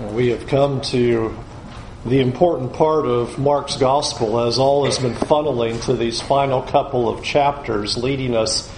[0.00, 1.36] We have come to
[2.06, 7.10] the important part of Mark's gospel as all has been funneling to these final couple
[7.10, 8.72] of chapters, leading us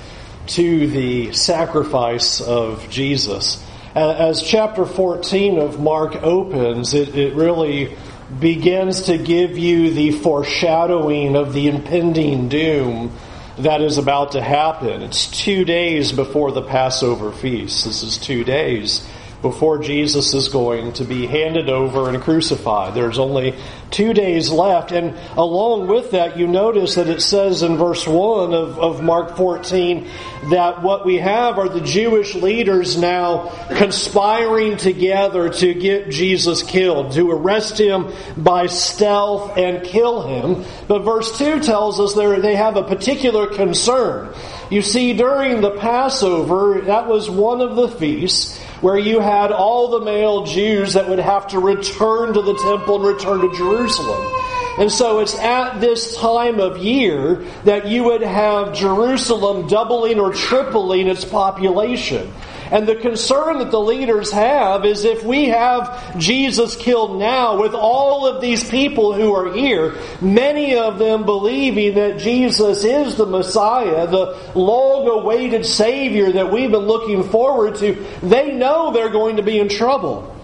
[0.49, 3.65] to the sacrifice of Jesus.
[3.95, 7.97] As chapter 14 of Mark opens, it, it really
[8.41, 13.17] begins to give you the foreshadowing of the impending doom
[13.59, 15.03] that is about to happen.
[15.03, 17.85] It's two days before the Passover feast.
[17.85, 19.09] This is two days
[19.45, 22.95] before Jesus is going to be handed over and crucified.
[22.95, 23.55] There's only
[23.91, 24.91] two days left.
[24.91, 29.37] And along with that, you notice that it says in verse 1 of, of Mark
[29.37, 30.09] 14
[30.51, 37.13] that what we have are the Jewish leaders now conspiring together to get Jesus killed,
[37.13, 40.65] to arrest him by stealth and kill him.
[40.89, 44.35] But verse 2 tells us they have a particular concern.
[44.71, 49.89] You see, during the Passover, that was one of the feasts where you had all
[49.89, 54.27] the male Jews that would have to return to the temple and return to Jerusalem.
[54.79, 60.33] And so it's at this time of year that you would have Jerusalem doubling or
[60.33, 62.33] tripling its population.
[62.75, 67.73] And the concern that the leaders have is if we have Jesus killed now with
[67.73, 73.27] all of these people who are here, many of them believing that Jesus is the
[73.27, 79.37] Messiah, the long awaited Savior that we've been looking forward to, they know they're going
[79.37, 80.35] to be in trouble.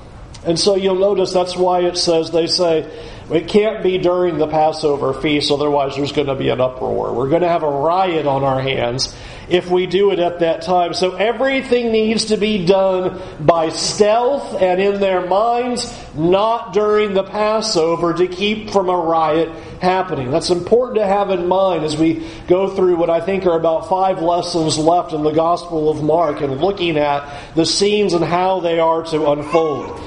[0.47, 2.89] And so you'll notice that's why it says, they say,
[3.29, 7.13] it can't be during the Passover feast, otherwise there's going to be an uproar.
[7.13, 9.15] We're going to have a riot on our hands
[9.51, 10.95] if we do it at that time.
[10.95, 17.25] So everything needs to be done by stealth and in their minds, not during the
[17.25, 19.51] Passover to keep from a riot
[19.83, 20.31] happening.
[20.31, 23.89] That's important to have in mind as we go through what I think are about
[23.89, 28.61] five lessons left in the Gospel of Mark and looking at the scenes and how
[28.61, 29.99] they are to unfold.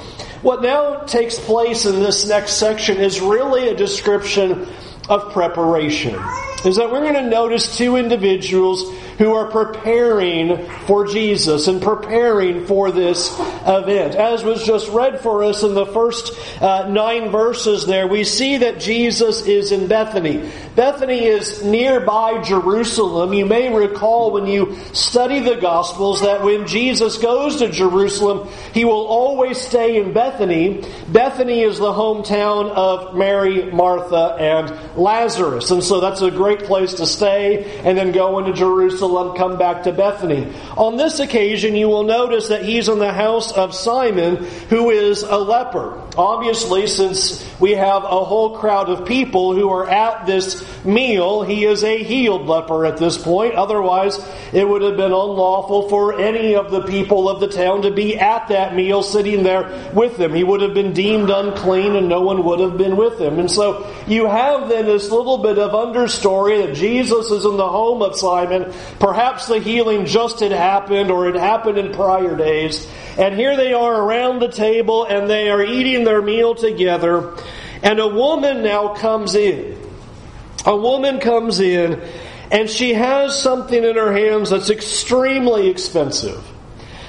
[0.42, 4.68] What now takes place in this next section is really a description
[5.08, 6.18] of preparation.
[6.64, 12.66] Is that we're going to notice two individuals who are preparing for Jesus and preparing
[12.66, 14.14] for this event.
[14.14, 18.58] As was just read for us in the first uh, nine verses there, we see
[18.58, 20.50] that Jesus is in Bethany.
[20.76, 23.32] Bethany is nearby Jerusalem.
[23.32, 28.84] You may recall when you study the Gospels that when Jesus goes to Jerusalem, he
[28.84, 30.84] will always stay in Bethany.
[31.08, 35.70] Bethany is the hometown of Mary, Martha, and Lazarus.
[35.70, 39.84] And so that's a great place to stay and then go into Jerusalem come back
[39.84, 40.52] to Bethany.
[40.76, 44.36] On this occasion, you will notice that he's in the house of Simon,
[44.68, 46.02] who is a leper.
[46.16, 51.64] Obviously, since we have a whole crowd of people who are at this meal, he
[51.64, 53.54] is a healed leper at this point.
[53.54, 54.18] Otherwise,
[54.52, 58.18] it would have been unlawful for any of the people of the town to be
[58.18, 60.34] at that meal sitting there with him.
[60.34, 63.38] He would have been deemed unclean and no one would have been with him.
[63.38, 67.68] And so you have then this little bit of understory that Jesus is in the
[67.68, 68.72] home of Simon.
[68.98, 72.86] Perhaps the healing just had happened or it happened in prior days.
[73.18, 77.36] And here they are around the table and they are eating their meal together.
[77.82, 79.83] And a woman now comes in.
[80.66, 82.00] A woman comes in
[82.50, 86.42] and she has something in her hands that's extremely expensive.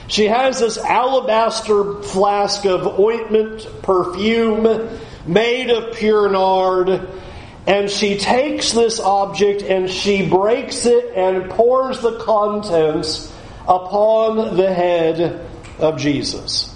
[0.07, 7.07] She has this alabaster flask of ointment, perfume, made of pure nard,
[7.65, 13.33] and she takes this object and she breaks it and pours the contents
[13.67, 15.47] upon the head
[15.79, 16.74] of Jesus.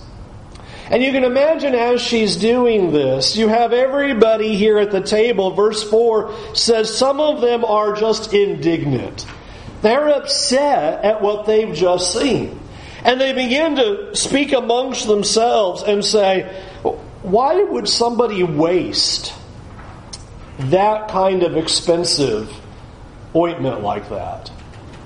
[0.89, 5.51] And you can imagine as she's doing this, you have everybody here at the table.
[5.51, 9.27] Verse 4 says some of them are just indignant.
[9.81, 12.59] They're upset at what they've just seen.
[13.03, 16.63] And they begin to speak amongst themselves and say,
[17.21, 19.33] why would somebody waste
[20.57, 22.51] that kind of expensive
[23.35, 24.51] ointment like that?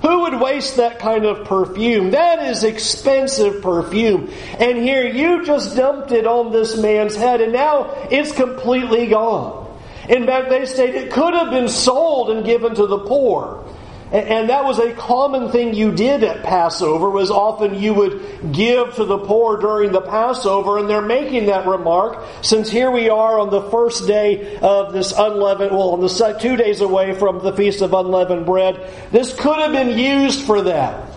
[0.04, 2.10] Who would waste that kind of perfume?
[2.10, 4.30] That is expensive perfume.
[4.58, 9.64] And here you just dumped it on this man's head and now it's completely gone.
[10.10, 13.63] In fact, they state it could have been sold and given to the poor.
[14.12, 18.94] And that was a common thing you did at Passover, was often you would give
[18.94, 23.40] to the poor during the Passover, and they're making that remark, since here we are
[23.40, 27.52] on the first day of this unleavened, well, on the two days away from the
[27.54, 31.10] Feast of Unleavened Bread, this could have been used for that.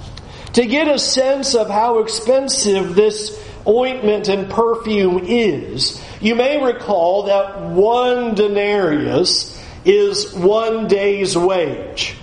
[0.53, 7.23] To get a sense of how expensive this ointment and perfume is, you may recall
[7.23, 12.15] that one denarius is one day's wage.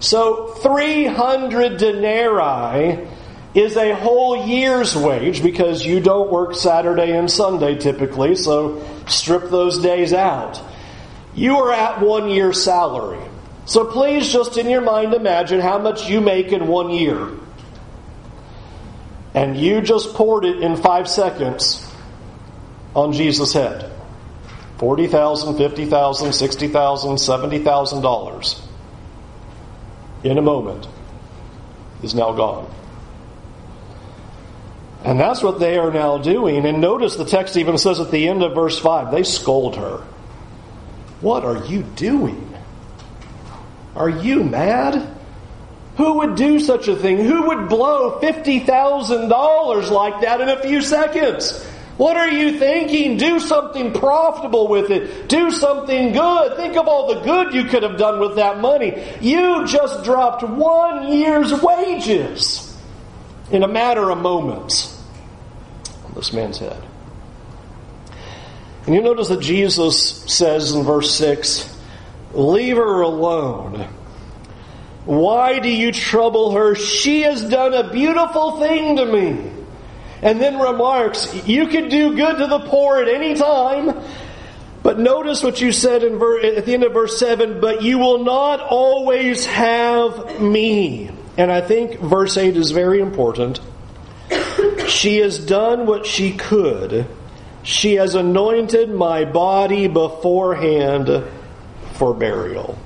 [0.00, 3.08] So 300 denarii
[3.54, 9.50] is a whole year's wage because you don't work Saturday and Sunday typically, so strip
[9.50, 10.60] those days out.
[11.34, 13.20] You are at one year's salary.
[13.64, 17.30] So please just in your mind imagine how much you make in one year.
[19.34, 21.84] And you just poured it in five seconds
[22.94, 23.90] on Jesus' head.
[24.78, 28.67] $40,000, $50,000, $60,000, $70,000
[30.24, 30.86] in a moment
[32.02, 32.72] is now gone.
[35.04, 36.66] And that's what they are now doing.
[36.66, 39.98] And notice the text even says at the end of verse 5 they scold her.
[41.20, 42.44] What are you doing?
[43.94, 45.16] Are you mad?
[45.96, 47.18] Who would do such a thing?
[47.24, 51.66] Who would blow $50,000 like that in a few seconds?
[51.98, 53.16] What are you thinking?
[53.16, 55.28] Do something profitable with it.
[55.28, 56.56] Do something good.
[56.56, 59.02] Think of all the good you could have done with that money.
[59.20, 62.64] You just dropped one year's wages
[63.50, 64.96] in a matter of moments
[66.04, 66.80] on this man's head.
[68.86, 71.76] And you notice that Jesus says in verse 6
[72.32, 73.88] Leave her alone.
[75.04, 76.76] Why do you trouble her?
[76.76, 79.57] She has done a beautiful thing to me.
[80.22, 83.94] And then remarks, You can do good to the poor at any time.
[84.82, 87.98] But notice what you said in ver- at the end of verse 7 but you
[87.98, 91.10] will not always have me.
[91.36, 93.60] And I think verse 8 is very important.
[94.88, 97.06] She has done what she could.
[97.62, 101.24] She has anointed my body beforehand
[101.92, 102.78] for burial.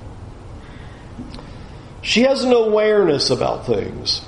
[2.02, 4.22] She has an awareness about things.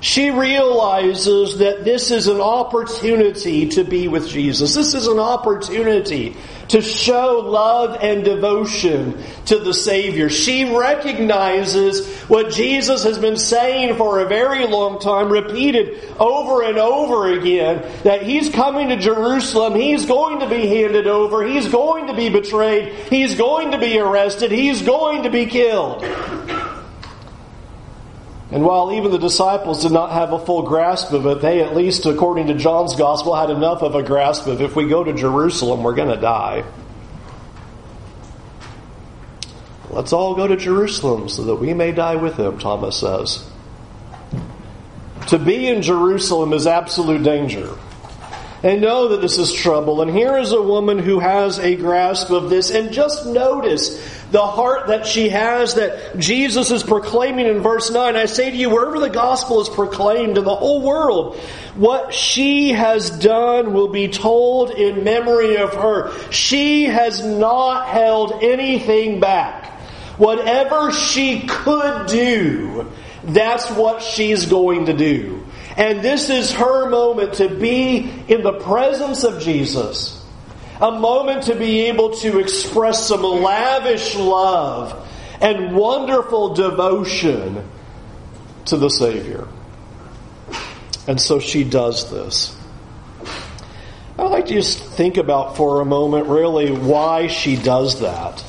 [0.00, 4.74] She realizes that this is an opportunity to be with Jesus.
[4.74, 6.36] This is an opportunity
[6.68, 10.30] to show love and devotion to the Savior.
[10.30, 16.78] She recognizes what Jesus has been saying for a very long time, repeated over and
[16.78, 22.06] over again, that He's coming to Jerusalem, He's going to be handed over, He's going
[22.06, 26.04] to be betrayed, He's going to be arrested, He's going to be killed.
[28.52, 31.76] And while even the disciples did not have a full grasp of it, they, at
[31.76, 35.12] least according to John's gospel, had enough of a grasp of if we go to
[35.12, 36.64] Jerusalem, we're going to die.
[39.88, 43.48] Let's all go to Jerusalem so that we may die with him, Thomas says.
[45.28, 47.76] To be in Jerusalem is absolute danger.
[48.62, 50.02] And know that this is trouble.
[50.02, 52.70] And here is a woman who has a grasp of this.
[52.70, 58.16] And just notice the heart that she has that Jesus is proclaiming in verse 9.
[58.16, 61.36] I say to you, wherever the gospel is proclaimed in the whole world,
[61.74, 66.12] what she has done will be told in memory of her.
[66.30, 69.66] She has not held anything back.
[70.16, 72.90] Whatever she could do,
[73.24, 75.44] that's what she's going to do.
[75.76, 80.19] And this is her moment to be in the presence of Jesus
[80.80, 85.08] a moment to be able to express some lavish love
[85.40, 87.68] and wonderful devotion
[88.66, 89.46] to the Savior.
[91.06, 92.56] And so she does this.
[94.18, 98.44] I'd like to just think about for a moment really why she does that.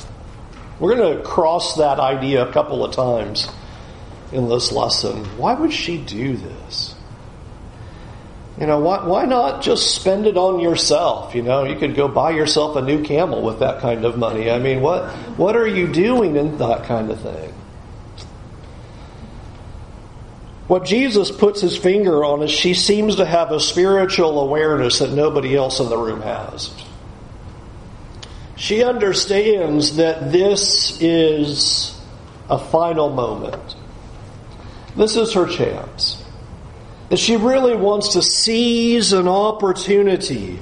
[0.78, 3.48] We're going to cross that idea a couple of times
[4.32, 5.24] in this lesson.
[5.38, 6.94] Why would she do this?
[8.60, 11.34] You know, why, why not just spend it on yourself?
[11.34, 14.50] You know, you could go buy yourself a new camel with that kind of money.
[14.50, 17.54] I mean, what, what are you doing in that kind of thing?
[20.68, 25.12] What Jesus puts his finger on is she seems to have a spiritual awareness that
[25.12, 26.72] nobody else in the room has.
[28.56, 31.98] She understands that this is
[32.48, 33.76] a final moment.
[34.94, 36.21] This is her chance
[37.12, 40.58] that she really wants to seize an opportunity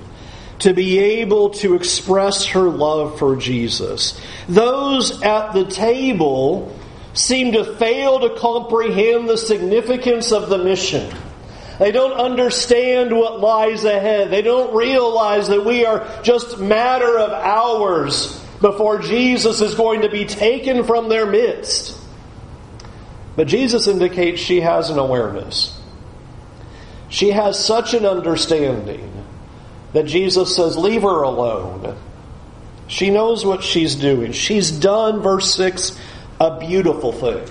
[0.59, 4.21] to be able to express her love for Jesus.
[4.49, 6.77] Those at the table
[7.15, 11.17] seem to fail to comprehend the significance of the mission.
[11.79, 14.33] They don't understand what lies ahead.
[14.33, 20.09] They don't realize that we are just matter of hours before Jesus is going to
[20.09, 21.97] be taken from their midst.
[23.37, 25.77] But Jesus indicates she has an awareness.
[27.11, 29.13] She has such an understanding
[29.93, 31.97] that Jesus says, Leave her alone.
[32.87, 34.33] She knows what she's doing.
[34.33, 35.99] She's done, verse 6,
[36.41, 37.45] a beautiful thing.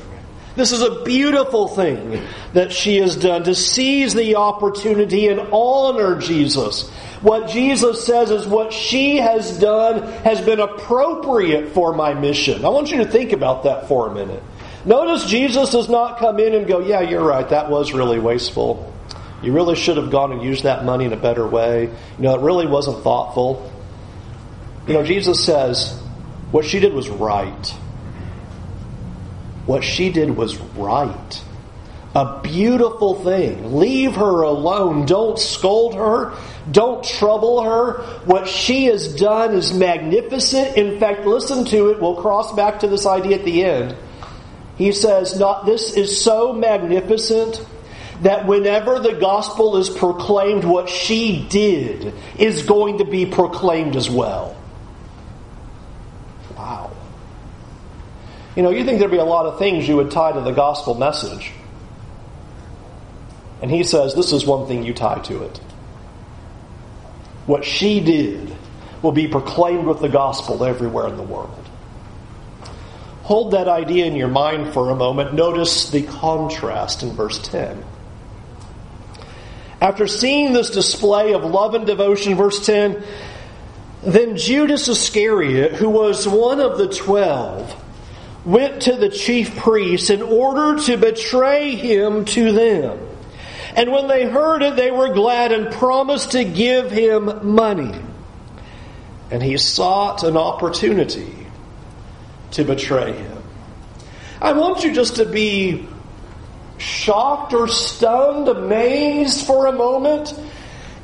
[0.56, 6.20] This is a beautiful thing that she has done to seize the opportunity and honor
[6.20, 6.90] Jesus.
[7.22, 12.66] What Jesus says is what she has done has been appropriate for my mission.
[12.66, 14.44] I want you to think about that for a minute.
[14.86, 18.94] Notice Jesus does not come in and go, Yeah, you're right, that was really wasteful.
[19.42, 21.84] You really should have gone and used that money in a better way.
[21.84, 23.72] You know, it really wasn't thoughtful.
[24.88, 25.98] You know, Jesus says,
[26.52, 27.68] What she did was right.
[29.66, 31.44] What she did was right.
[32.16, 33.78] A beautiful thing.
[33.78, 35.06] Leave her alone.
[35.06, 36.34] Don't scold her.
[36.72, 38.02] Don't trouble her.
[38.26, 40.76] What she has done is magnificent.
[40.76, 42.02] In fact, listen to it.
[42.02, 43.96] We'll cross back to this idea at the end.
[44.76, 47.64] He says, not, this is so magnificent
[48.22, 54.10] that whenever the gospel is proclaimed, what she did is going to be proclaimed as
[54.10, 54.58] well.
[56.58, 56.92] Wow.
[58.56, 60.52] You know, you think there'd be a lot of things you would tie to the
[60.52, 61.52] gospel message.
[63.62, 65.58] And he says, this is one thing you tie to it.
[67.46, 68.54] What she did
[69.02, 71.66] will be proclaimed with the gospel everywhere in the world.
[73.24, 75.34] Hold that idea in your mind for a moment.
[75.34, 77.84] Notice the contrast in verse 10.
[79.82, 83.02] After seeing this display of love and devotion, verse 10,
[84.04, 87.76] then Judas Iscariot, who was one of the twelve,
[88.46, 93.00] went to the chief priests in order to betray him to them.
[93.76, 97.98] And when they heard it, they were glad and promised to give him money.
[99.32, 101.48] And he sought an opportunity
[102.52, 103.44] to betray him.
[104.42, 105.88] I want you just to be
[106.80, 110.34] shocked or stunned, amazed for a moment,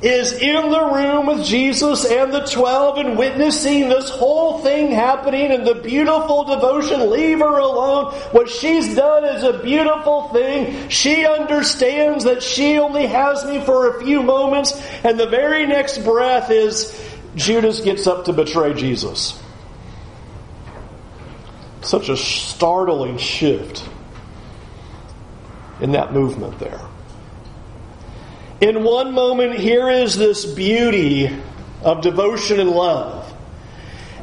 [0.02, 5.52] is in the room with Jesus and the twelve and witnessing this whole thing happening
[5.52, 7.10] and the beautiful devotion.
[7.10, 8.14] Leave her alone.
[8.32, 10.90] What she's done is a beautiful thing.
[10.90, 16.00] She understands that she only has me for a few moments, and the very next
[16.00, 17.02] breath is
[17.36, 19.42] Judas gets up to betray Jesus.
[21.82, 23.88] Such a startling shift
[25.80, 26.82] in that movement there.
[28.62, 31.30] In one moment, here is this beauty
[31.84, 33.34] of devotion and love.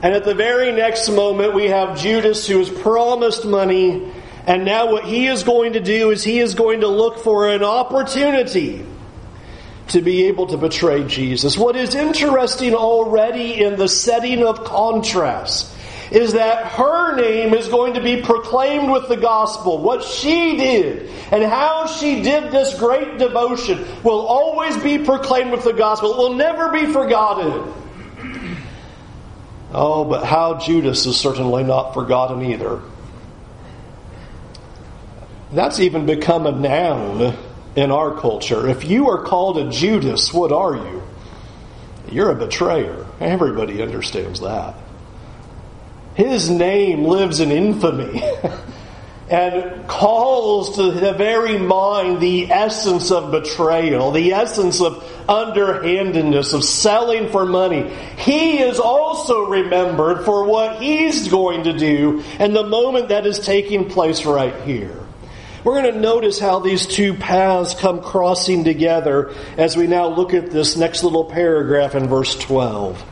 [0.02, 4.10] And at the very next moment, we have Judas who is promised money.
[4.46, 7.48] And now, what he is going to do is he is going to look for
[7.48, 8.84] an opportunity
[9.88, 11.56] to be able to betray Jesus.
[11.56, 15.72] What is interesting already in the setting of contrast
[16.14, 19.78] is that her name is going to be proclaimed with the gospel.
[19.78, 25.64] What she did and how she did this great devotion will always be proclaimed with
[25.64, 26.12] the gospel.
[26.12, 27.72] It will never be forgotten.
[29.72, 32.82] Oh, but how Judas is certainly not forgotten either.
[35.52, 37.36] That's even become a noun
[37.74, 38.68] in our culture.
[38.68, 41.02] If you are called a Judas, what are you?
[42.10, 43.06] You're a betrayer.
[43.18, 44.74] Everybody understands that.
[46.14, 48.22] His name lives in infamy
[49.30, 56.64] and calls to the very mind the essence of betrayal, the essence of underhandedness, of
[56.64, 57.88] selling for money.
[58.18, 63.38] He is also remembered for what he's going to do and the moment that is
[63.38, 64.98] taking place right here.
[65.64, 70.34] We're going to notice how these two paths come crossing together as we now look
[70.34, 73.11] at this next little paragraph in verse 12.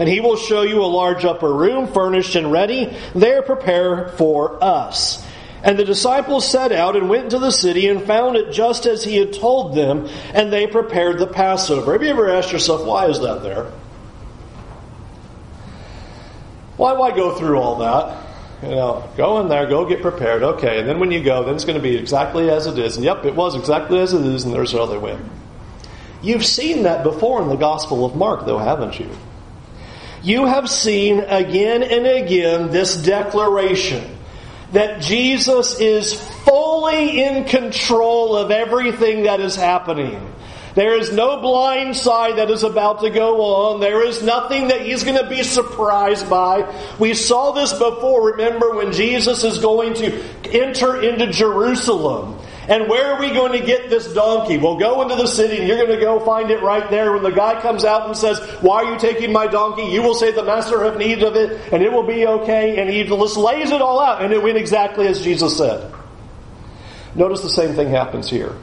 [0.00, 2.96] And he will show you a large upper room furnished and ready.
[3.14, 5.24] There prepare for us.
[5.62, 9.04] And the disciples set out and went into the city and found it just as
[9.04, 11.92] he had told them, and they prepared the Passover.
[11.92, 13.70] Have you ever asked yourself, why is that there?
[16.78, 18.26] Why, why go through all that?
[18.62, 21.54] You know, go in there, go get prepared, okay, and then when you go, then
[21.54, 22.96] it's going to be exactly as it is.
[22.96, 25.20] And yep, it was exactly as it is, and there's how they went.
[26.22, 29.10] You've seen that before in the Gospel of Mark, though, haven't you?
[30.22, 34.18] You have seen again and again this declaration
[34.72, 40.30] that Jesus is fully in control of everything that is happening.
[40.74, 43.80] There is no blind side that is about to go on.
[43.80, 46.72] There is nothing that he's going to be surprised by.
[46.98, 48.32] We saw this before.
[48.32, 50.22] Remember when Jesus is going to
[50.52, 52.39] enter into Jerusalem
[52.70, 54.56] and where are we going to get this donkey?
[54.56, 57.12] We'll go into the city and you're going to go find it right there.
[57.12, 59.82] When the guy comes out and says, Why are you taking my donkey?
[59.82, 62.80] You will say, The master have need of it and it will be okay.
[62.80, 65.92] And he just lays it all out and it went exactly as Jesus said.
[67.16, 68.54] Notice the same thing happens here.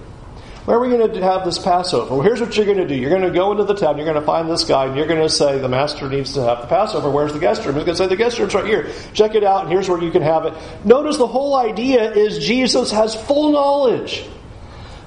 [0.68, 2.14] Where are we going to have this Passover?
[2.14, 2.94] Well, here's what you're going to do.
[2.94, 5.08] You're going to go into the town, you're going to find this guy, and you're
[5.08, 7.10] going to say, The master needs to have the Passover.
[7.10, 7.76] Where's the guest room?
[7.76, 8.92] He's going to say, The guest room's right here.
[9.14, 10.54] Check it out, and here's where you can have it.
[10.84, 14.26] Notice the whole idea is Jesus has full knowledge,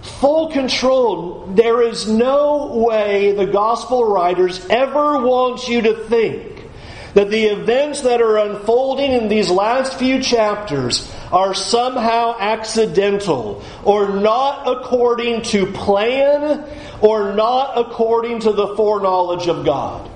[0.00, 1.44] full control.
[1.48, 6.64] There is no way the gospel writers ever want you to think
[7.12, 14.08] that the events that are unfolding in these last few chapters are somehow accidental or
[14.08, 16.64] not according to plan
[17.00, 20.10] or not according to the foreknowledge of God.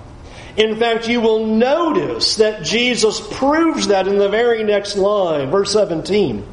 [0.57, 5.73] In fact, you will notice that Jesus proves that in the very next line, verse
[5.73, 6.47] 17.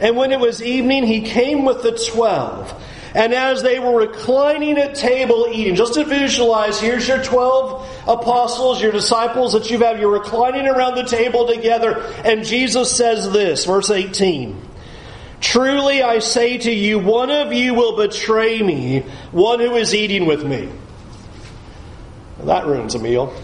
[0.00, 2.72] And when it was evening, he came with the twelve.
[3.14, 8.80] And as they were reclining at table eating, just to visualize, here's your 12 apostles,
[8.80, 13.64] your disciples that you've had, you're reclining around the table together, and Jesus says this,
[13.64, 14.68] verse 18.
[15.40, 19.00] Truly I say to you, one of you will betray me,
[19.32, 20.68] one who is eating with me.
[22.44, 23.34] that ruins a meal.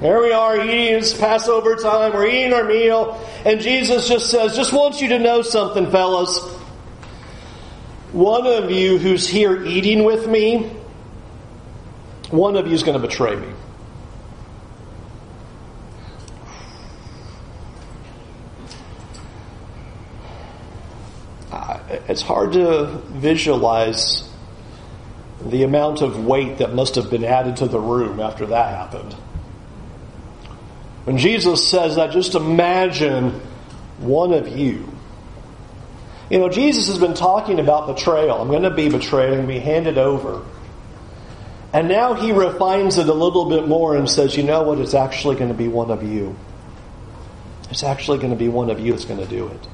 [0.00, 4.56] There we are eating, it's Passover time, we're eating our meal, and Jesus just says,
[4.56, 6.40] just wants you to know something, fellas.
[8.12, 10.68] One of you who's here eating with me,
[12.30, 13.52] one of you is going to betray me.
[22.08, 24.28] It's hard to visualize
[25.44, 29.12] the amount of weight that must have been added to the room after that happened.
[31.04, 33.40] When Jesus says that, just imagine
[33.98, 34.88] one of you
[36.30, 38.40] you know, Jesus has been talking about betrayal.
[38.40, 40.44] I'm going to be betrayed and be handed over.
[41.72, 44.78] And now he refines it a little bit more and says, you know what?
[44.78, 46.36] It's actually going to be one of you.
[47.70, 49.68] It's actually going to be one of you that's going to do it.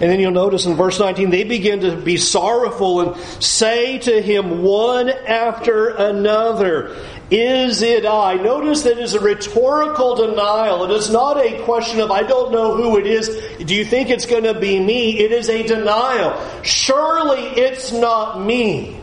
[0.00, 4.20] And then you'll notice in verse 19, they begin to be sorrowful and say to
[4.20, 6.96] him one after another,
[7.30, 8.34] Is it I?
[8.34, 10.84] Notice that it is a rhetorical denial.
[10.84, 13.28] It is not a question of, I don't know who it is.
[13.64, 15.18] Do you think it's going to be me?
[15.20, 16.62] It is a denial.
[16.64, 19.00] Surely it's not me.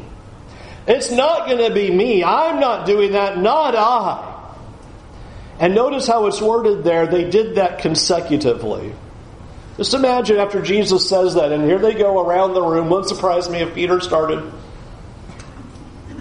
[0.87, 2.21] It's not going to be me.
[2.23, 3.37] I'm not doing that.
[3.37, 4.27] Not I.
[5.57, 7.07] And notice how it's worded there.
[7.07, 8.93] They did that consecutively.
[9.77, 12.89] Just imagine after Jesus says that, and here they go around the room.
[12.89, 14.51] Wouldn't surprise me if Peter started.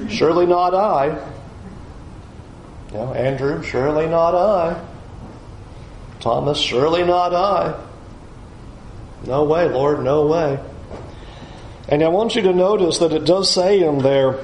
[0.09, 1.31] Surely not I.
[2.93, 4.85] Know, Andrew, surely not I.
[6.21, 7.81] Thomas, surely not I.
[9.27, 10.59] No way, Lord, no way.
[11.89, 14.39] And I want you to notice that it does say in there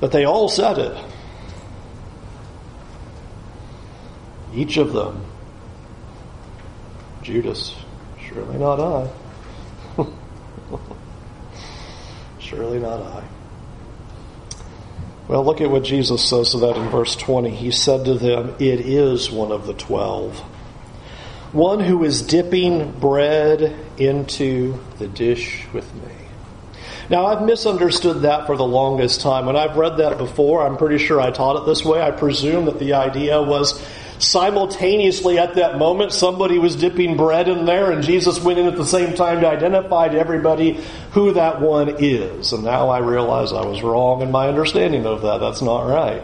[0.00, 1.04] that they all said it.
[4.52, 5.29] Each of them
[7.22, 7.74] Judas,
[8.28, 9.10] surely not I.
[12.38, 13.24] surely not I.
[15.28, 17.50] Well, look at what Jesus says to that in verse 20.
[17.50, 20.38] He said to them, It is one of the twelve,
[21.52, 26.20] one who is dipping bread into the dish with me.
[27.10, 29.46] Now, I've misunderstood that for the longest time.
[29.46, 32.00] When I've read that before, I'm pretty sure I taught it this way.
[32.00, 33.84] I presume that the idea was
[34.20, 38.76] simultaneously at that moment somebody was dipping bread in there and Jesus went in at
[38.76, 42.52] the same time to identify to everybody who that one is.
[42.52, 45.38] And now I realize I was wrong in my understanding of that.
[45.38, 46.22] That's not right.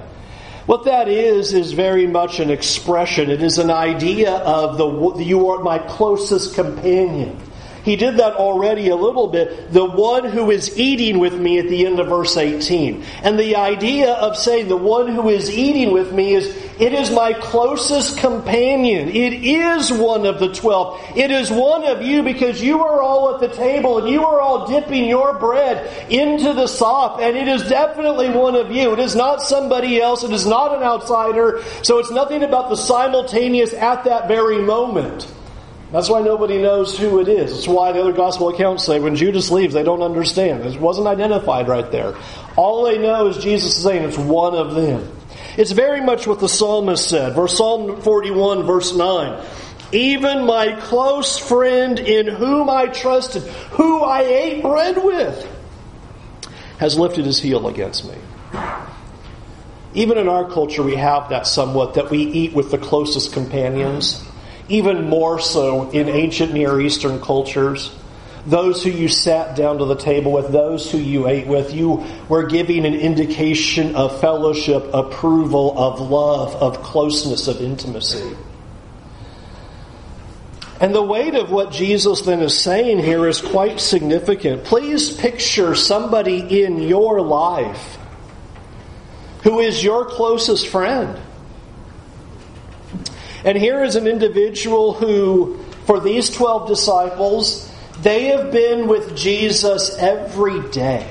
[0.66, 3.30] What that is, is very much an expression.
[3.30, 7.40] It is an idea of the, you are my closest companion.
[7.86, 9.72] He did that already a little bit.
[9.72, 13.04] The one who is eating with me at the end of verse 18.
[13.22, 16.48] And the idea of saying the one who is eating with me is,
[16.80, 19.08] it is my closest companion.
[19.10, 21.00] It is one of the twelve.
[21.16, 24.40] It is one of you because you are all at the table and you are
[24.40, 27.20] all dipping your bread into the sop.
[27.20, 28.94] And it is definitely one of you.
[28.94, 30.24] It is not somebody else.
[30.24, 31.62] It is not an outsider.
[31.84, 35.32] So it's nothing about the simultaneous at that very moment.
[35.96, 37.50] That's why nobody knows who it is.
[37.52, 40.66] That's why the other gospel accounts say when Judas leaves, they don't understand.
[40.66, 42.14] It wasn't identified right there.
[42.54, 45.10] All they know is Jesus is saying it's one of them.
[45.56, 47.34] It's very much what the psalmist said.
[47.34, 49.42] Verse Psalm 41, verse 9.
[49.92, 55.48] Even my close friend in whom I trusted, who I ate bread with,
[56.76, 58.18] has lifted his heel against me.
[59.94, 64.22] Even in our culture, we have that somewhat that we eat with the closest companions
[64.68, 67.94] even more so in ancient Near Eastern cultures.
[68.46, 72.04] Those who you sat down to the table with, those who you ate with, you
[72.28, 78.36] were giving an indication of fellowship, approval, of love, of closeness, of intimacy.
[80.80, 84.64] And the weight of what Jesus then is saying here is quite significant.
[84.64, 87.98] Please picture somebody in your life
[89.42, 91.18] who is your closest friend.
[93.46, 95.56] And here is an individual who,
[95.86, 101.08] for these 12 disciples, they have been with Jesus every day.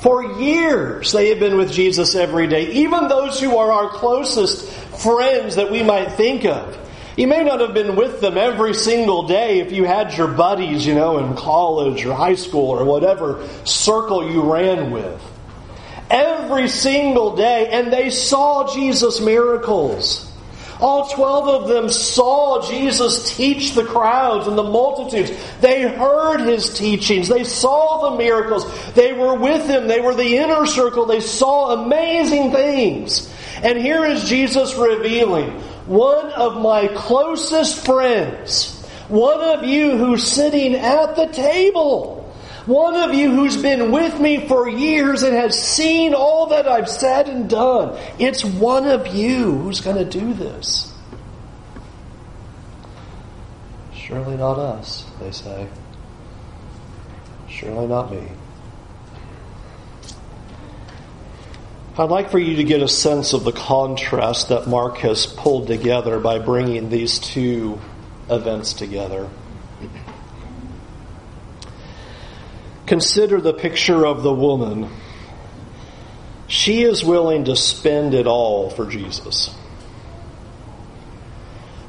[0.00, 2.72] For years, they have been with Jesus every day.
[2.72, 4.68] Even those who are our closest
[5.00, 6.76] friends that we might think of.
[7.16, 10.84] You may not have been with them every single day if you had your buddies,
[10.84, 15.20] you know, in college or high school or whatever circle you ran with.
[16.10, 20.27] Every single day, and they saw Jesus' miracles.
[20.80, 25.32] All 12 of them saw Jesus teach the crowds and the multitudes.
[25.60, 27.28] They heard his teachings.
[27.28, 28.64] They saw the miracles.
[28.92, 29.88] They were with him.
[29.88, 31.06] They were the inner circle.
[31.06, 33.32] They saw amazing things.
[33.62, 35.50] And here is Jesus revealing
[35.86, 42.17] one of my closest friends, one of you who's sitting at the table,
[42.68, 46.88] one of you who's been with me for years and has seen all that I've
[46.88, 47.98] said and done.
[48.18, 50.92] It's one of you who's going to do this.
[53.94, 55.66] Surely not us, they say.
[57.48, 58.28] Surely not me.
[61.96, 65.68] I'd like for you to get a sense of the contrast that Mark has pulled
[65.68, 67.80] together by bringing these two
[68.30, 69.28] events together.
[72.88, 74.88] Consider the picture of the woman.
[76.46, 79.54] She is willing to spend it all for Jesus.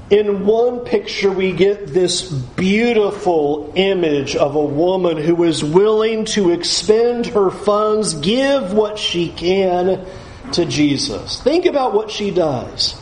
[0.09, 6.51] In one picture, we get this beautiful image of a woman who is willing to
[6.51, 10.05] expend her funds, give what she can
[10.51, 11.41] to Jesus.
[11.41, 12.99] Think about what she does.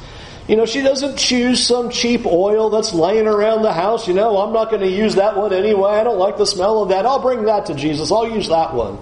[0.48, 4.08] You know, she doesn't choose some cheap oil that's laying around the house.
[4.08, 5.92] You know, I'm not going to use that one anyway.
[5.92, 7.06] I don't like the smell of that.
[7.06, 8.12] I'll bring that to Jesus.
[8.12, 8.98] I'll use that one.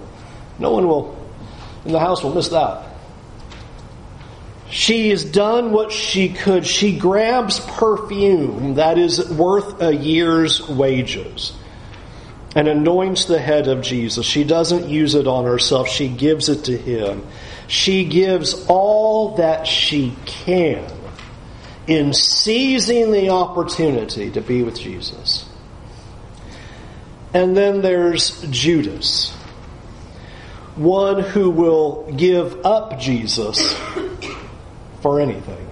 [0.58, 1.16] No one will
[1.84, 2.84] in the house will miss that.
[4.68, 6.66] She has done what she could.
[6.66, 11.52] She grabs perfume that is worth a year's wages
[12.56, 14.26] and anoints the head of Jesus.
[14.26, 17.24] She doesn't use it on herself, she gives it to him.
[17.68, 20.84] She gives all that she can
[21.86, 25.48] in seizing the opportunity to be with Jesus.
[27.32, 29.32] And then there's Judas,
[30.74, 33.74] one who will give up Jesus
[35.00, 35.66] for anything.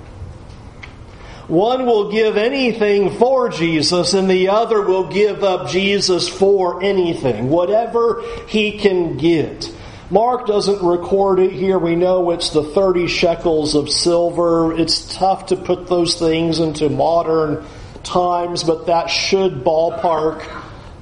[1.49, 7.51] One will give anything for Jesus, and the other will give up Jesus for anything,
[7.51, 9.71] whatever he can get.
[10.11, 11.79] Mark doesn't record it here.
[11.79, 14.79] We know it's the 30 shekels of silver.
[14.79, 17.65] It's tough to put those things into modern
[18.03, 20.47] times, but that should ballpark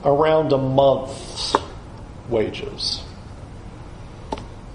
[0.05, 1.57] around a month's
[2.29, 3.03] wages.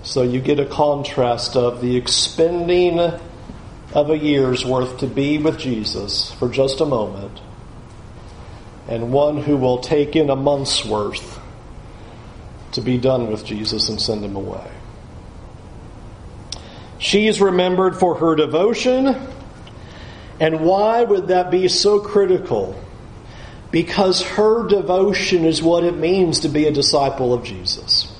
[0.03, 5.57] So you get a contrast of the expending of a year's worth to be with
[5.57, 7.39] Jesus for just a moment,
[8.89, 11.39] and one who will take in a month's worth
[12.77, 14.69] to be done with Jesus and send him away.
[16.99, 19.15] She is remembered for her devotion.
[20.39, 22.79] And why would that be so critical?
[23.71, 28.13] Because her devotion is what it means to be a disciple of Jesus.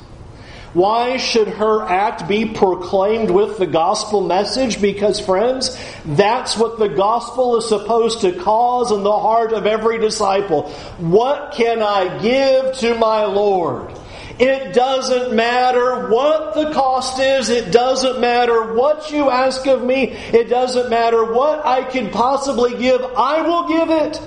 [0.73, 4.81] Why should her act be proclaimed with the gospel message?
[4.81, 9.99] Because, friends, that's what the gospel is supposed to cause in the heart of every
[9.99, 10.69] disciple.
[10.97, 13.97] What can I give to my Lord?
[14.39, 17.49] It doesn't matter what the cost is.
[17.49, 20.09] It doesn't matter what you ask of me.
[20.11, 23.01] It doesn't matter what I can possibly give.
[23.01, 24.21] I will give it.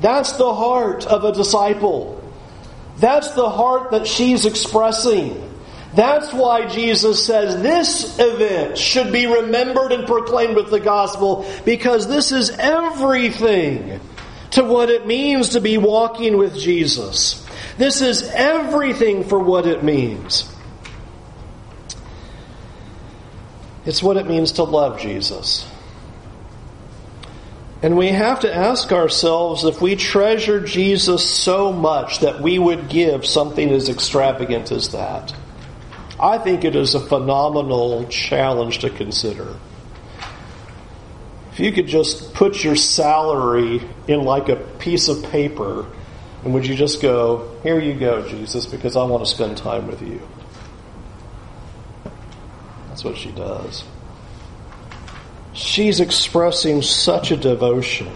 [0.00, 2.22] That's the heart of a disciple.
[2.98, 5.46] That's the heart that she's expressing.
[5.94, 12.06] That's why Jesus says this event should be remembered and proclaimed with the gospel because
[12.06, 14.00] this is everything
[14.52, 17.44] to what it means to be walking with Jesus.
[17.80, 20.46] This is everything for what it means.
[23.86, 25.66] It's what it means to love Jesus.
[27.82, 32.90] And we have to ask ourselves if we treasure Jesus so much that we would
[32.90, 35.34] give something as extravagant as that.
[36.20, 39.56] I think it is a phenomenal challenge to consider.
[41.52, 45.86] If you could just put your salary in like a piece of paper,
[46.44, 49.86] and would you just go, Here you go, Jesus, because I want to spend time
[49.86, 50.20] with you?
[52.88, 53.84] That's what she does
[55.52, 58.10] she's expressing such a devotion.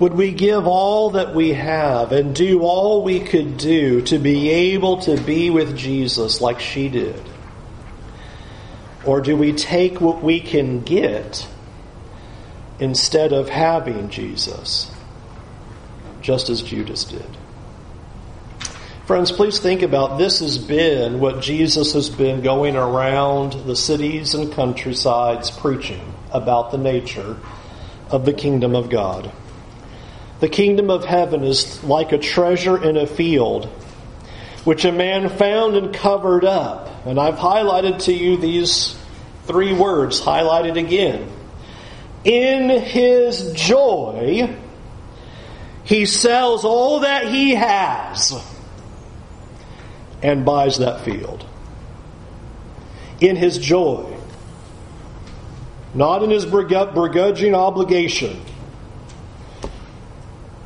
[0.00, 4.50] Would we give all that we have and do all we could do to be
[4.50, 7.22] able to be with Jesus like she did?
[9.04, 11.46] Or do we take what we can get
[12.80, 14.90] instead of having Jesus,
[16.24, 17.26] just as Judas did?
[19.06, 24.34] Friends, please think about this has been what Jesus has been going around the cities
[24.34, 27.36] and countrysides preaching about the nature
[28.08, 29.30] of the kingdom of God.
[30.40, 33.66] The kingdom of heaven is like a treasure in a field,
[34.64, 36.88] which a man found and covered up.
[37.04, 38.98] And I've highlighted to you these
[39.44, 41.30] three words, highlighted again.
[42.24, 44.63] In his joy,
[45.84, 48.32] he sells all that he has
[50.22, 51.46] and buys that field.
[53.20, 54.16] In his joy,
[55.94, 58.40] not in his begrudging obligation,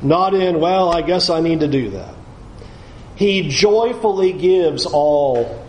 [0.00, 2.14] not in, well, I guess I need to do that.
[3.16, 5.66] He joyfully gives all.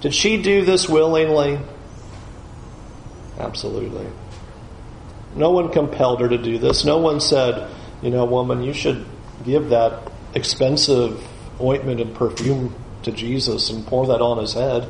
[0.00, 1.58] Did she do this willingly?
[3.38, 4.06] Absolutely.
[5.34, 6.84] No one compelled her to do this.
[6.84, 7.68] No one said,
[8.02, 9.04] you know, woman, you should
[9.44, 11.22] give that expensive
[11.60, 14.88] ointment and perfume to Jesus and pour that on his head.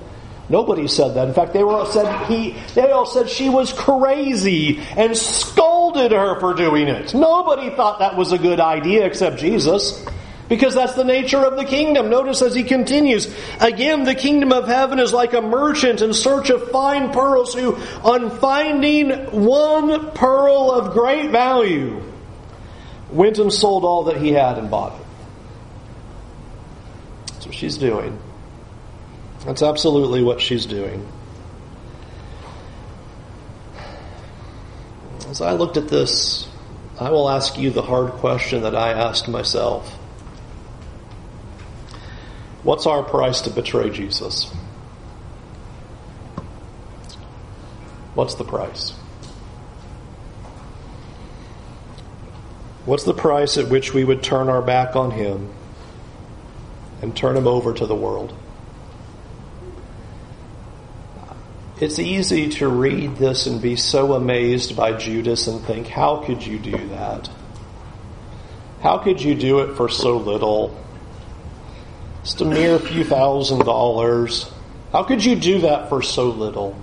[0.48, 1.28] Nobody said that.
[1.28, 6.38] In fact, they were said he they all said she was crazy and scolded her
[6.40, 7.14] for doing it.
[7.14, 10.04] Nobody thought that was a good idea except Jesus.
[10.48, 12.10] Because that's the nature of the kingdom.
[12.10, 16.50] Notice as he continues, again, the kingdom of heaven is like a merchant in search
[16.50, 22.02] of fine pearls who, on finding one pearl of great value,
[23.12, 25.06] went and sold all that he had and bought it.
[27.26, 28.18] That's what she's doing.
[29.44, 31.06] That's absolutely what she's doing.
[35.28, 36.48] As I looked at this,
[37.00, 39.90] I will ask you the hard question that I asked myself.
[42.62, 44.52] What's our price to betray Jesus?
[48.14, 48.92] What's the price?
[52.84, 55.52] What's the price at which we would turn our back on him
[57.00, 58.36] and turn him over to the world?
[61.80, 66.44] It's easy to read this and be so amazed by Judas and think, how could
[66.46, 67.28] you do that?
[68.82, 70.76] How could you do it for so little?
[72.22, 74.50] Just a mere few thousand dollars.
[74.92, 76.76] How could you do that for so little?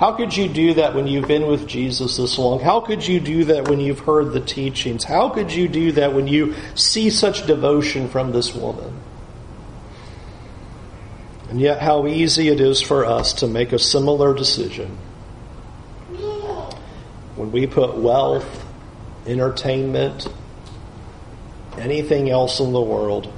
[0.00, 2.58] How could you do that when you've been with Jesus this long?
[2.58, 5.04] How could you do that when you've heard the teachings?
[5.04, 8.98] How could you do that when you see such devotion from this woman?
[11.50, 14.96] And yet, how easy it is for us to make a similar decision
[17.36, 18.64] when we put wealth,
[19.26, 20.26] entertainment,
[21.76, 23.30] anything else in the world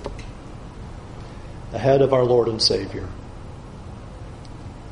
[1.72, 3.08] ahead of our Lord and Savior.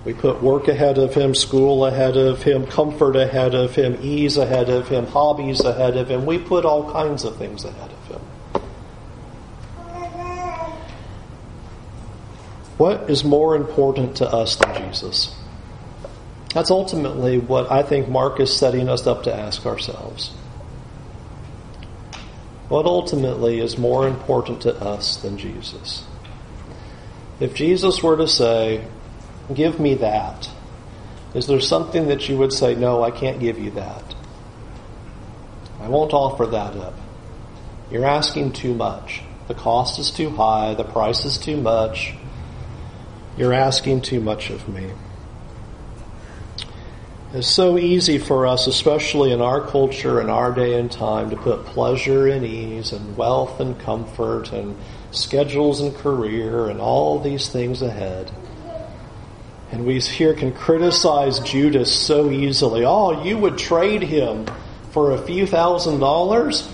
[0.05, 4.39] We put work ahead of Him, school ahead of Him, comfort ahead of Him, ease
[4.39, 6.25] ahead of Him, hobbies ahead of Him.
[6.25, 8.21] We put all kinds of things ahead of Him.
[12.79, 15.37] What is more important to us than Jesus?
[16.55, 20.31] That's ultimately what I think Mark is setting us up to ask ourselves.
[22.71, 26.05] What ultimately is more important to us than Jesus?
[27.39, 28.83] If Jesus were to say,
[29.55, 30.49] Give me that,
[31.35, 34.15] is there something that you would say, No, I can't give you that?
[35.81, 36.95] I won't offer that up.
[37.91, 39.23] You're asking too much.
[39.49, 42.15] The cost is too high, the price is too much.
[43.37, 44.91] You're asking too much of me.
[47.33, 51.37] It's so easy for us, especially in our culture and our day and time, to
[51.37, 54.77] put pleasure and ease and wealth and comfort and
[55.13, 58.31] schedules and career and all these things ahead.
[59.73, 62.85] And we here can criticize Judas so easily.
[62.85, 64.47] Oh, you would trade him
[64.91, 66.69] for a few thousand dollars?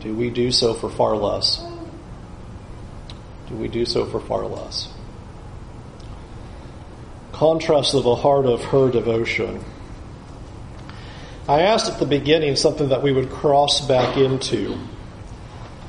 [0.00, 1.62] Do we do so for far less?
[3.48, 4.88] do we do so for far less?
[7.32, 9.64] Contrast of the heart of her devotion.
[11.48, 14.78] I asked at the beginning something that we would cross back into.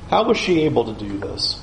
[0.10, 1.60] How was she able to do this?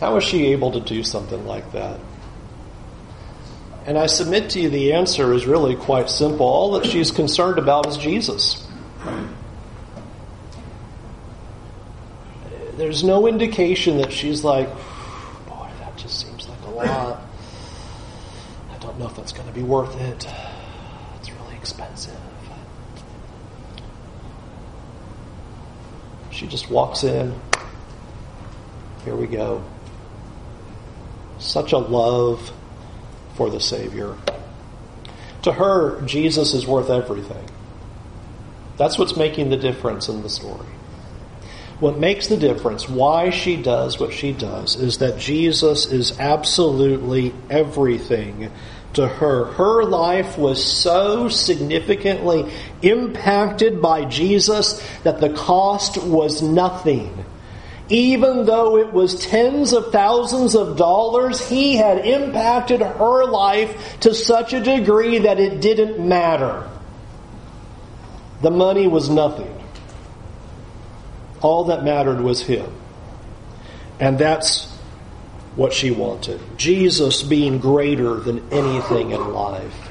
[0.00, 1.98] How was she able to do something like that?
[3.86, 6.46] And I submit to you the answer is really quite simple.
[6.46, 8.66] All that she's concerned about is Jesus.
[12.76, 14.68] There's no indication that she's like,
[15.46, 17.22] boy, that just seems like a lot.
[18.72, 20.26] I don't know if that's going to be worth it.
[21.18, 22.18] It's really expensive.
[26.30, 27.32] She just walks in.
[29.04, 29.62] Here we go.
[31.54, 32.52] Such a love
[33.36, 34.16] for the Savior.
[35.42, 37.48] To her, Jesus is worth everything.
[38.76, 40.66] That's what's making the difference in the story.
[41.78, 47.32] What makes the difference, why she does what she does, is that Jesus is absolutely
[47.48, 48.50] everything
[48.94, 49.44] to her.
[49.52, 57.24] Her life was so significantly impacted by Jesus that the cost was nothing.
[57.90, 64.14] Even though it was tens of thousands of dollars, he had impacted her life to
[64.14, 66.68] such a degree that it didn't matter.
[68.40, 69.54] The money was nothing.
[71.42, 72.72] All that mattered was him.
[74.00, 74.66] And that's
[75.56, 76.40] what she wanted.
[76.56, 79.90] Jesus being greater than anything in life.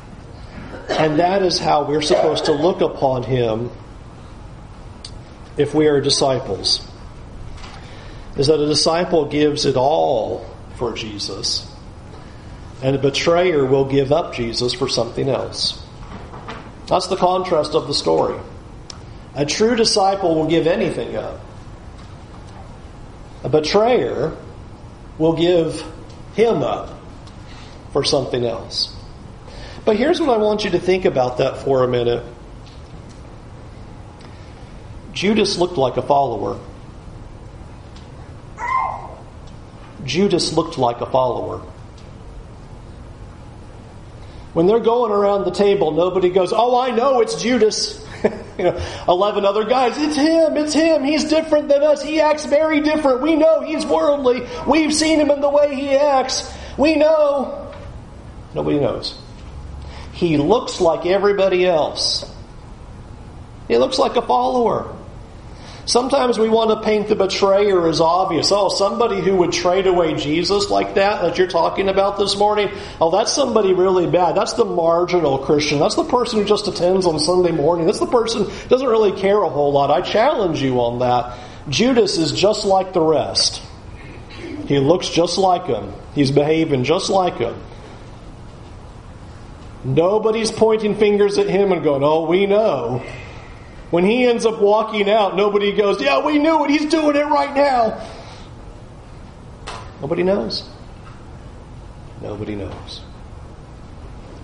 [0.89, 3.69] And that is how we're supposed to look upon him
[5.57, 6.85] if we are disciples.
[8.35, 11.69] Is that a disciple gives it all for Jesus,
[12.81, 15.83] and a betrayer will give up Jesus for something else.
[16.87, 18.39] That's the contrast of the story.
[19.35, 21.41] A true disciple will give anything up.
[23.43, 24.35] A betrayer
[25.17, 25.83] will give
[26.35, 26.97] him up
[27.91, 28.95] for something else.
[29.85, 32.23] But here's what I want you to think about that for a minute.
[35.11, 36.59] Judas looked like a follower.
[40.05, 41.61] Judas looked like a follower.
[44.53, 47.99] When they're going around the table, nobody goes, Oh, I know it's Judas.
[48.57, 52.45] you know, 11 other guys, it's him, it's him, he's different than us, he acts
[52.45, 53.21] very different.
[53.21, 57.73] We know he's worldly, we've seen him in the way he acts, we know.
[58.53, 59.19] Nobody knows.
[60.13, 62.31] He looks like everybody else.
[63.67, 64.95] He looks like a follower.
[65.85, 68.51] Sometimes we want to paint the betrayer as obvious.
[68.53, 72.69] Oh, somebody who would trade away Jesus like that, that you're talking about this morning.
[73.01, 74.35] Oh, that's somebody really bad.
[74.35, 75.79] That's the marginal Christian.
[75.79, 77.85] That's the person who just attends on Sunday morning.
[77.85, 79.91] That's the person who doesn't really care a whole lot.
[79.91, 81.37] I challenge you on that.
[81.67, 83.61] Judas is just like the rest.
[84.67, 85.91] He looks just like him.
[86.15, 87.55] He's behaving just like him.
[89.83, 93.03] Nobody's pointing fingers at him and going, oh, we know.
[93.93, 96.71] When he ends up walking out, nobody goes, Yeah, we knew it.
[96.71, 98.03] He's doing it right now.
[100.01, 100.67] Nobody knows.
[102.19, 103.01] Nobody knows.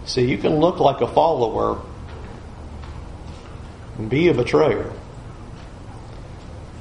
[0.06, 1.82] See, you can look like a follower
[3.98, 4.94] and be a betrayer.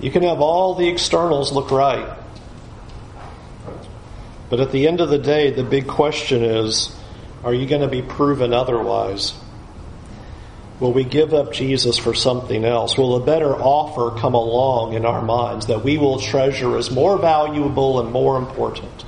[0.03, 2.19] You can have all the externals look right.
[4.51, 6.95] But at the end of the day, the big question is
[7.43, 9.33] are you going to be proven otherwise?
[10.81, 12.97] Will we give up Jesus for something else?
[12.97, 17.19] Will a better offer come along in our minds that we will treasure as more
[17.19, 19.05] valuable and more important?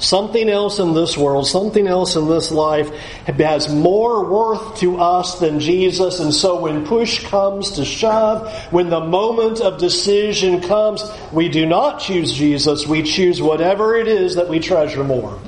[0.00, 2.90] Something else in this world, something else in this life
[3.26, 6.18] has more worth to us than Jesus.
[6.18, 11.64] And so when push comes to shove, when the moment of decision comes, we do
[11.64, 12.88] not choose Jesus.
[12.88, 15.38] We choose whatever it is that we treasure more.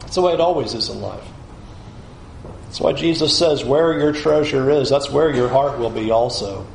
[0.00, 1.33] That's the way it always is in life.
[2.74, 6.66] That's why Jesus says, where your treasure is, that's where your heart will be also.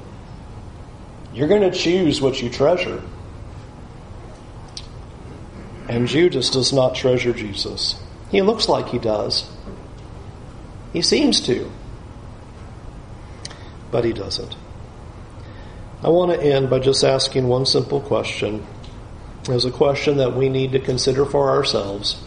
[1.33, 3.03] You're going to choose what you treasure.
[5.89, 8.01] And Judas does not treasure Jesus.
[8.31, 9.51] He looks like he does.
[10.93, 11.69] He seems to.
[13.91, 14.55] But he doesn't.
[16.01, 18.65] I want to end by just asking one simple question.
[19.49, 22.23] It's a question that we need to consider for ourselves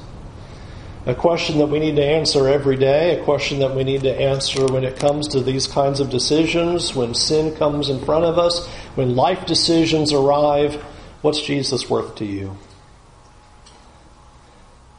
[1.04, 4.14] a question that we need to answer every day, a question that we need to
[4.14, 8.38] answer when it comes to these kinds of decisions, when sin comes in front of
[8.38, 10.74] us, when life decisions arrive.
[11.22, 12.56] What's Jesus worth to you?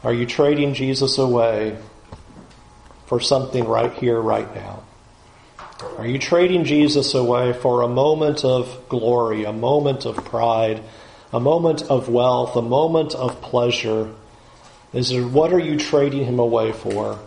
[0.03, 1.77] Are you trading Jesus away
[3.05, 4.83] for something right here, right now?
[5.97, 10.81] Are you trading Jesus away for a moment of glory, a moment of pride,
[11.31, 14.13] a moment of wealth, a moment of pleasure?
[14.93, 17.19] Is there, what are you trading him away for?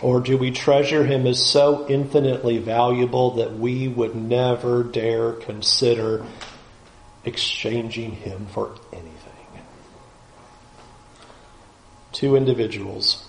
[0.00, 6.24] Or do we treasure him as so infinitely valuable that we would never dare consider
[7.24, 9.12] exchanging him for anything?
[12.12, 13.26] Two individuals,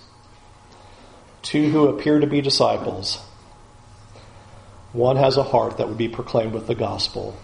[1.42, 3.20] two who appear to be disciples.
[4.94, 7.36] One has a heart that would be proclaimed with the gospel,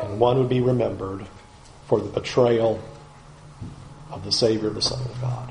[0.00, 1.26] and one would be remembered
[1.86, 2.80] for the betrayal
[4.10, 5.50] of the Savior, the Son of God.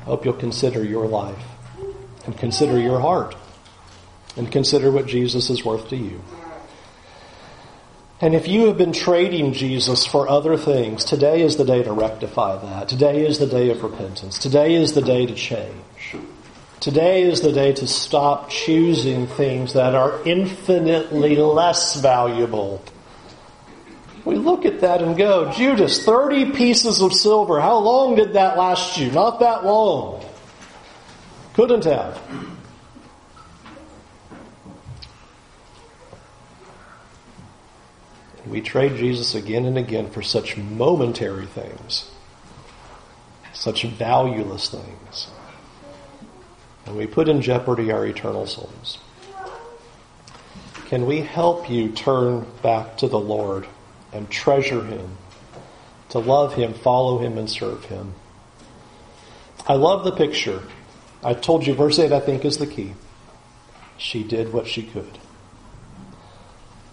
[0.00, 1.44] I hope you'll consider your life
[2.24, 3.36] and consider your heart
[4.36, 6.22] and consider what Jesus is worth to you.
[8.20, 11.92] And if you have been trading Jesus for other things, today is the day to
[11.92, 12.88] rectify that.
[12.88, 14.38] Today is the day of repentance.
[14.38, 16.16] Today is the day to change.
[16.78, 22.82] Today is the day to stop choosing things that are infinitely less valuable.
[24.24, 27.60] We look at that and go, Judas, 30 pieces of silver.
[27.60, 29.10] How long did that last you?
[29.10, 30.24] Not that long.
[31.54, 32.20] Couldn't have.
[38.46, 42.10] We trade Jesus again and again for such momentary things,
[43.52, 45.28] such valueless things.
[46.86, 48.98] And we put in jeopardy our eternal souls.
[50.86, 53.66] Can we help you turn back to the Lord
[54.12, 55.16] and treasure Him,
[56.10, 58.14] to love Him, follow Him, and serve Him?
[59.66, 60.62] I love the picture.
[61.22, 62.94] I told you verse 8 I think is the key.
[63.96, 65.18] She did what she could.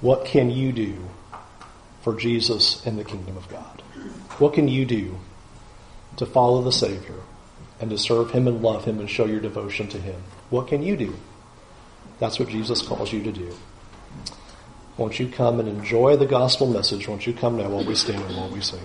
[0.02, 1.10] What can you do
[2.02, 3.82] for Jesus and the kingdom of God?
[4.38, 5.18] What can you do
[6.18, 7.16] to follow the Savior
[7.82, 10.22] and to serve Him and love Him and show your devotion to Him?
[10.50, 11.16] What can you do?
[12.20, 13.54] That's what Jesus calls you to do.
[15.00, 17.08] Won't you come and enjoy the gospel message?
[17.08, 18.82] Won't you come now while we stand and while we sing?